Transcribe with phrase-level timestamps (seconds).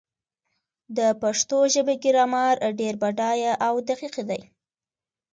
[0.97, 4.41] د پښتو ژبې ګرامر ډېر بډایه او دقیق دی.